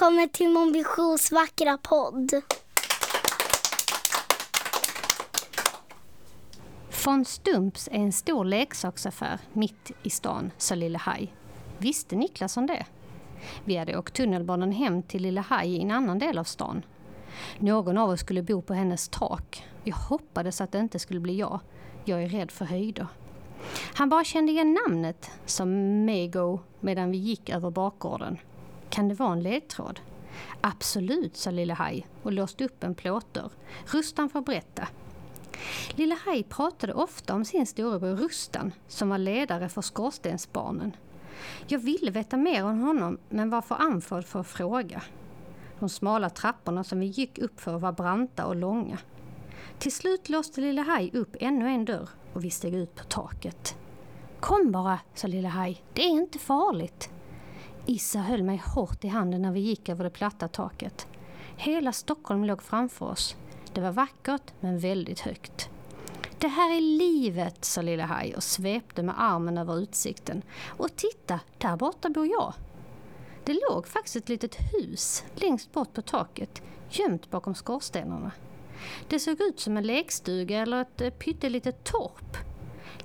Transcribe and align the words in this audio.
Välkommen 0.00 0.28
till 0.28 0.48
Mon 0.48 0.72
Visions 0.72 1.32
vackra 1.32 1.78
podd. 1.78 2.30
Von 7.04 7.24
Stumps 7.24 7.88
är 7.88 7.98
en 7.98 8.12
stor 8.12 8.44
leksaksaffär 8.44 9.38
mitt 9.52 9.90
i 10.02 10.10
stan, 10.10 10.50
sa 10.58 10.74
Lille 10.74 10.98
Haj. 10.98 11.34
Visste 11.78 12.16
Niklas 12.16 12.56
om 12.56 12.66
det? 12.66 12.86
Vi 13.64 13.76
hade 13.76 13.98
åkt 13.98 14.14
tunnelbanan 14.14 14.72
hem 14.72 15.02
till 15.02 15.22
Lille 15.22 15.40
Haj 15.40 15.76
i 15.76 15.82
en 15.82 15.90
annan 15.90 16.18
del 16.18 16.38
av 16.38 16.44
stan. 16.44 16.82
Någon 17.58 17.98
av 17.98 18.10
oss 18.10 18.20
skulle 18.20 18.42
bo 18.42 18.62
på 18.62 18.74
hennes 18.74 19.08
tak. 19.08 19.64
Jag 19.84 19.96
hoppades 19.96 20.60
att 20.60 20.72
det 20.72 20.78
inte 20.78 20.98
skulle 20.98 21.20
bli 21.20 21.36
jag. 21.36 21.60
Jag 22.04 22.22
är 22.22 22.28
rädd 22.28 22.50
för 22.50 22.64
höjder. 22.64 23.06
Han 23.94 24.08
bara 24.08 24.24
kände 24.24 24.52
igen 24.52 24.78
namnet, 24.86 25.30
sa 25.46 25.64
Mego 25.64 26.60
medan 26.80 27.10
vi 27.10 27.18
gick 27.18 27.50
över 27.50 27.70
bakgården. 27.70 28.38
Kan 28.90 29.08
det 29.08 29.14
vara 29.14 29.32
en 29.32 29.42
ledtråd? 29.42 30.00
Absolut, 30.60 31.36
sa 31.36 31.50
Lille 31.50 31.74
Haj 31.74 32.06
och 32.22 32.32
låste 32.32 32.64
upp 32.64 32.84
en 32.84 32.94
plåtdörr. 32.94 33.50
Rustan 33.86 34.28
får 34.28 34.40
berätta. 34.40 34.88
Lille 35.94 36.16
Haj 36.24 36.42
pratade 36.42 36.94
ofta 36.94 37.34
om 37.34 37.44
sin 37.44 37.66
storebror 37.66 38.16
Rustan 38.16 38.72
som 38.88 39.08
var 39.08 39.18
ledare 39.18 39.68
för 39.68 39.82
Skorstensbarnen. 39.82 40.96
Jag 41.66 41.78
ville 41.78 42.10
veta 42.10 42.36
mer 42.36 42.64
om 42.64 42.80
honom 42.80 43.18
men 43.28 43.50
var 43.50 43.62
för 43.62 43.74
andfådd 43.74 44.24
för 44.24 44.40
att 44.40 44.46
fråga. 44.46 45.02
De 45.78 45.88
smala 45.88 46.30
trapporna 46.30 46.84
som 46.84 47.00
vi 47.00 47.06
gick 47.06 47.38
upp 47.38 47.60
för 47.60 47.78
var 47.78 47.92
branta 47.92 48.46
och 48.46 48.56
långa. 48.56 48.98
Till 49.78 49.92
slut 49.92 50.28
låste 50.28 50.60
Lille 50.60 50.80
Haj 50.80 51.10
upp 51.12 51.36
ännu 51.40 51.68
en 51.68 51.84
dörr 51.84 52.08
och 52.32 52.44
vi 52.44 52.50
steg 52.50 52.74
ut 52.74 52.94
på 52.94 53.04
taket. 53.04 53.74
Kom 54.40 54.72
bara, 54.72 54.98
sa 55.14 55.26
Lille 55.26 55.48
Haj. 55.48 55.84
Det 55.92 56.02
är 56.02 56.08
inte 56.08 56.38
farligt. 56.38 57.10
Issa 57.90 58.18
höll 58.18 58.42
mig 58.42 58.62
hårt 58.74 59.04
i 59.04 59.08
handen 59.08 59.42
när 59.42 59.52
vi 59.52 59.60
gick 59.60 59.88
över 59.88 60.04
det 60.04 60.10
platta 60.10 60.48
taket. 60.48 61.06
Hela 61.56 61.92
Stockholm 61.92 62.44
låg 62.44 62.62
framför 62.62 63.06
oss. 63.06 63.36
Det 63.72 63.80
var 63.80 63.92
vackert 63.92 64.52
men 64.60 64.78
väldigt 64.78 65.20
högt. 65.20 65.68
Det 66.38 66.48
här 66.48 66.76
är 66.76 66.80
livet, 66.80 67.64
sa 67.64 67.82
Lilla 67.82 68.04
Haj 68.04 68.34
och 68.36 68.42
svepte 68.42 69.02
med 69.02 69.14
armen 69.18 69.58
över 69.58 69.78
utsikten. 69.78 70.42
Och 70.66 70.96
titta, 70.96 71.40
där 71.58 71.76
borta 71.76 72.10
bor 72.10 72.26
jag. 72.26 72.54
Det 73.44 73.60
låg 73.70 73.86
faktiskt 73.86 74.16
ett 74.16 74.28
litet 74.28 74.56
hus 74.72 75.24
längst 75.34 75.72
bort 75.72 75.92
på 75.92 76.02
taket, 76.02 76.62
gömt 76.90 77.30
bakom 77.30 77.54
skorstenarna. 77.54 78.32
Det 79.08 79.18
såg 79.18 79.40
ut 79.40 79.60
som 79.60 79.76
en 79.76 79.86
lekstuga 79.86 80.58
eller 80.58 80.82
ett 80.82 81.00
eh, 81.00 81.10
pyttelitet 81.10 81.84
torp. 81.84 82.36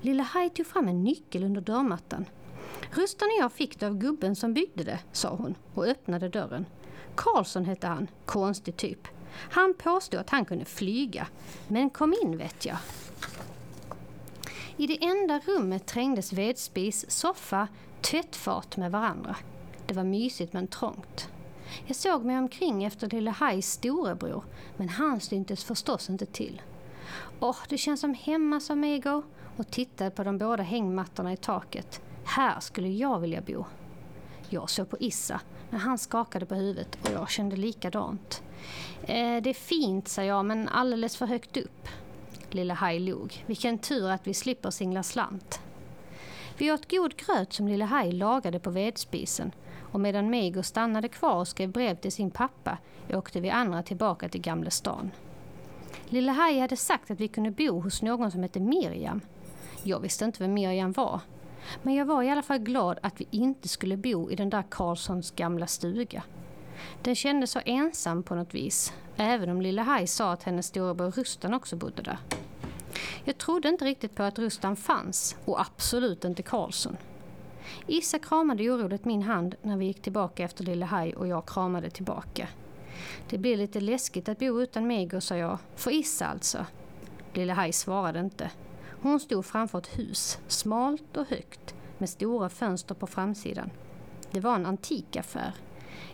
Lilla 0.00 0.22
Haj 0.22 0.50
tog 0.50 0.66
fram 0.66 0.88
en 0.88 1.04
nyckel 1.04 1.44
under 1.44 1.60
dörrmattan. 1.60 2.24
Rösterna 2.90 3.28
och 3.38 3.42
jag 3.42 3.52
fick 3.52 3.80
det 3.80 3.86
av 3.86 3.98
gubben 3.98 4.36
som 4.36 4.54
byggde 4.54 4.84
det, 4.84 4.98
sa 5.12 5.28
hon 5.28 5.54
och 5.74 5.86
öppnade 5.86 6.28
dörren. 6.28 6.66
Karlsson 7.14 7.64
hette 7.64 7.86
han, 7.86 8.08
konstig 8.24 8.76
typ. 8.76 9.08
Han 9.50 9.74
påstod 9.74 10.20
att 10.20 10.30
han 10.30 10.44
kunde 10.44 10.64
flyga, 10.64 11.26
men 11.68 11.90
kom 11.90 12.14
in 12.22 12.38
vet 12.38 12.66
jag. 12.66 12.76
I 14.76 14.86
det 14.86 15.04
enda 15.04 15.40
rummet 15.46 15.86
trängdes 15.86 16.32
vedspis, 16.32 17.10
soffa, 17.10 17.68
tvättfat 18.00 18.76
med 18.76 18.92
varandra. 18.92 19.36
Det 19.86 19.94
var 19.94 20.04
mysigt 20.04 20.52
men 20.52 20.66
trångt. 20.66 21.28
Jag 21.86 21.96
såg 21.96 22.24
mig 22.24 22.38
omkring 22.38 22.84
efter 22.84 23.10
lille 23.10 23.30
Hajs 23.30 23.72
storebror, 23.72 24.44
men 24.76 24.88
han 24.88 25.20
syntes 25.20 25.64
förstås 25.64 26.10
inte 26.10 26.26
till. 26.26 26.62
Åh, 27.40 27.56
det 27.68 27.78
känns 27.78 28.00
som 28.00 28.14
hemma, 28.14 28.60
sa 28.60 28.74
Mego 28.74 29.22
och 29.56 29.70
tittade 29.70 30.10
på 30.10 30.24
de 30.24 30.38
båda 30.38 30.62
hängmattorna 30.62 31.32
i 31.32 31.36
taket. 31.36 32.00
Här 32.26 32.60
skulle 32.60 32.88
jag 32.88 33.20
vilja 33.20 33.40
bo. 33.40 33.64
Jag 34.48 34.70
såg 34.70 34.90
på 34.90 34.96
Issa, 35.00 35.40
men 35.70 35.80
han 35.80 35.98
skakade 35.98 36.46
på 36.46 36.54
huvudet 36.54 36.98
och 37.02 37.10
jag 37.10 37.30
kände 37.30 37.56
likadant. 37.56 38.42
Eh, 39.02 39.42
det 39.42 39.50
är 39.50 39.54
fint, 39.54 40.08
sa 40.08 40.22
jag, 40.22 40.44
men 40.44 40.68
alldeles 40.68 41.16
för 41.16 41.26
högt 41.26 41.56
upp. 41.56 41.88
Lilla 42.50 42.74
Haj 42.74 42.98
log. 42.98 43.44
Vilken 43.46 43.78
tur 43.78 44.10
att 44.10 44.26
vi 44.26 44.34
slipper 44.34 44.70
singla 44.70 45.02
slant. 45.02 45.60
Vi 46.58 46.72
åt 46.72 46.90
god 46.90 47.16
gröt 47.16 47.52
som 47.52 47.68
Lilla 47.68 47.84
Haj 47.84 48.12
lagade 48.12 48.58
på 48.58 48.70
vedspisen 48.70 49.52
och 49.92 50.00
medan 50.00 50.30
Mego 50.30 50.62
stannade 50.62 51.08
kvar 51.08 51.34
och 51.34 51.48
skrev 51.48 51.70
brev 51.70 51.94
till 51.94 52.12
sin 52.12 52.30
pappa 52.30 52.78
åkte 53.10 53.40
vi 53.40 53.50
andra 53.50 53.82
tillbaka 53.82 54.28
till 54.28 54.40
Gamla 54.40 54.70
stan. 54.70 55.10
Lilla 56.08 56.32
Haj 56.32 56.60
hade 56.60 56.76
sagt 56.76 57.10
att 57.10 57.20
vi 57.20 57.28
kunde 57.28 57.50
bo 57.50 57.80
hos 57.80 58.02
någon 58.02 58.30
som 58.30 58.42
hette 58.42 58.60
Miriam. 58.60 59.20
Jag 59.82 60.00
visste 60.00 60.24
inte 60.24 60.42
vem 60.42 60.54
Miriam 60.54 60.92
var. 60.92 61.20
Men 61.82 61.94
jag 61.94 62.06
var 62.06 62.22
i 62.22 62.30
alla 62.30 62.42
fall 62.42 62.58
glad 62.58 62.98
att 63.02 63.20
vi 63.20 63.28
inte 63.30 63.68
skulle 63.68 63.96
bo 63.96 64.30
i 64.30 64.36
den 64.36 64.50
där 64.50 64.64
Karlssons 64.70 65.30
gamla 65.30 65.66
stuga. 65.66 66.22
Den 67.02 67.14
kändes 67.14 67.50
så 67.50 67.60
ensam 67.64 68.22
på 68.22 68.34
något 68.34 68.54
vis, 68.54 68.92
även 69.16 69.50
om 69.50 69.62
Lilla 69.62 69.82
Haj 69.82 70.06
sa 70.06 70.32
att 70.32 70.42
hennes 70.42 70.66
storebror 70.66 71.10
Rustan 71.10 71.54
också 71.54 71.76
bodde 71.76 72.02
där. 72.02 72.18
Jag 73.24 73.38
trodde 73.38 73.68
inte 73.68 73.84
riktigt 73.84 74.14
på 74.14 74.22
att 74.22 74.38
Rustan 74.38 74.76
fanns, 74.76 75.36
och 75.44 75.60
absolut 75.60 76.24
inte 76.24 76.42
Karlsson. 76.42 76.96
Issa 77.86 78.18
kramade 78.18 78.70
oroligt 78.70 79.04
min 79.04 79.22
hand 79.22 79.54
när 79.62 79.76
vi 79.76 79.84
gick 79.84 80.02
tillbaka 80.02 80.44
efter 80.44 80.64
Lilla 80.64 80.86
Haj 80.86 81.14
och 81.14 81.26
jag 81.26 81.46
kramade 81.48 81.90
tillbaka. 81.90 82.48
Det 83.28 83.38
blir 83.38 83.56
lite 83.56 83.80
läskigt 83.80 84.28
att 84.28 84.38
bo 84.38 84.62
utan 84.62 84.86
mig, 84.86 85.20
sa 85.20 85.36
jag. 85.36 85.58
För 85.76 85.90
Issa 85.90 86.26
alltså. 86.26 86.66
Lilla 87.34 87.54
Haj 87.54 87.72
svarade 87.72 88.20
inte. 88.20 88.50
Hon 89.02 89.20
stod 89.20 89.44
framför 89.44 89.78
ett 89.78 89.98
hus, 89.98 90.38
smalt 90.48 91.16
och 91.16 91.26
högt, 91.26 91.74
med 91.98 92.08
stora 92.08 92.48
fönster 92.48 92.94
på 92.94 93.06
framsidan. 93.06 93.70
Det 94.30 94.40
var 94.40 94.54
en 94.54 94.66
antikaffär. 94.66 95.52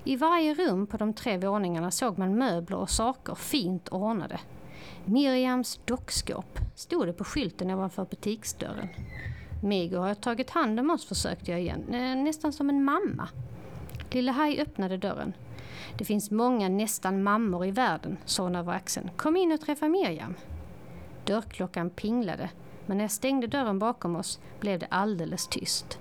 I 0.05 0.17
varje 0.17 0.55
rum 0.55 0.87
på 0.87 0.97
de 0.97 1.15
tre 1.15 1.39
våningarna 1.39 1.91
såg 1.91 2.19
man 2.19 2.39
möbler 2.39 2.77
och 2.77 2.91
saker 2.91 3.35
fint 3.35 3.89
ordnade. 3.89 4.41
Miriams 5.05 5.81
dockskåp 5.85 6.59
stod 6.75 7.07
det 7.07 7.13
på 7.13 7.25
skylten 7.25 7.71
ovanför 7.71 8.05
butiksdörren. 8.05 8.89
Migo 9.63 9.97
har 9.97 10.15
tagit 10.15 10.51
hand 10.51 10.81
om 10.81 10.91
oss, 10.91 11.05
försökte 11.05 11.51
jag 11.51 11.61
igen, 11.61 11.95
eh, 11.95 12.17
nästan 12.17 12.53
som 12.53 12.69
en 12.69 12.85
mamma. 12.85 13.29
Lille 14.11 14.33
Haj 14.33 14.61
öppnade 14.61 14.97
dörren. 14.97 15.33
Det 15.99 16.05
finns 16.05 16.31
många 16.31 16.69
nästan 16.69 17.23
mammor 17.23 17.67
i 17.67 17.71
världen, 17.71 18.19
sa 18.25 18.43
hon 18.43 18.57
över 18.57 18.73
axeln. 18.73 19.11
Kom 19.17 19.37
in 19.37 19.53
och 19.53 19.61
träffa 19.61 19.89
Miriam. 19.89 20.35
Dörrklockan 21.25 21.91
pinglade, 21.91 22.51
men 22.93 22.99
när 22.99 23.05
jag 23.05 23.11
stängde 23.11 23.47
dörren 23.47 23.79
bakom 23.79 24.17
oss 24.17 24.41
blev 24.61 24.79
det 24.79 24.87
alldeles 24.87 25.49
tyst. 25.49 25.99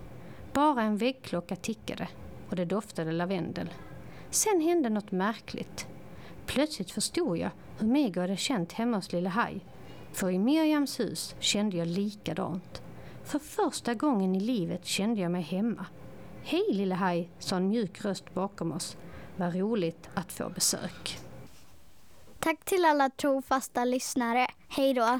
Bara 0.53 0.81
en 0.81 0.97
väggklocka 0.97 1.55
tickade 1.55 2.07
och 2.49 2.55
det 2.55 2.65
doftade 2.65 3.11
lavendel. 3.11 3.69
Sen 4.29 4.61
hände 4.61 4.89
något 4.89 5.11
märkligt. 5.11 5.87
Plötsligt 6.45 6.91
förstod 6.91 7.37
jag 7.37 7.49
hur 7.79 7.87
Mego 7.87 8.21
hade 8.21 8.37
känt 8.37 8.71
hemma 8.71 8.97
hos 8.97 9.11
Lille 9.11 9.29
Haj. 9.29 9.65
För 10.13 10.29
i 10.29 10.39
Miriams 10.39 10.99
hus 10.99 11.35
kände 11.39 11.77
jag 11.77 11.87
likadant. 11.87 12.81
För 13.23 13.39
första 13.39 13.93
gången 13.93 14.35
i 14.35 14.39
livet 14.39 14.85
kände 14.85 15.21
jag 15.21 15.31
mig 15.31 15.41
hemma. 15.41 15.85
Hej 16.43 16.65
Lille 16.69 16.95
Haj, 16.95 17.29
sa 17.39 17.55
en 17.55 17.69
mjuk 17.69 18.05
röst 18.05 18.33
bakom 18.33 18.71
oss. 18.71 18.97
Vad 19.35 19.55
roligt 19.55 20.09
att 20.13 20.31
få 20.33 20.49
besök. 20.49 21.19
Tack 22.39 22.65
till 22.65 22.85
alla 22.85 23.09
trofasta 23.09 23.85
lyssnare. 23.85 24.47
Hej 24.67 24.93
då! 24.93 25.19